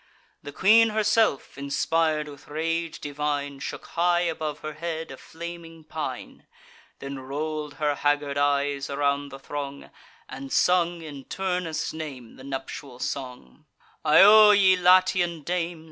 The 0.41 0.51
queen 0.51 0.89
herself, 0.89 1.53
inspir'd 1.59 2.27
with 2.27 2.47
rage 2.47 2.99
divine, 2.99 3.59
Shook 3.59 3.85
high 3.89 4.21
above 4.21 4.61
her 4.61 4.73
head 4.73 5.11
a 5.11 5.17
flaming 5.17 5.83
pine; 5.83 6.47
Then 6.97 7.19
roll'd 7.19 7.75
her 7.75 7.93
haggard 7.93 8.35
eyes 8.35 8.89
around 8.89 9.29
the 9.29 9.37
throng, 9.37 9.91
And 10.27 10.51
sung, 10.51 11.03
in 11.03 11.25
Turnus' 11.25 11.93
name, 11.93 12.35
the 12.37 12.43
nuptial 12.43 12.97
song: 12.97 13.65
"Io, 14.03 14.49
ye 14.49 14.75
Latian 14.75 15.43
dames! 15.43 15.79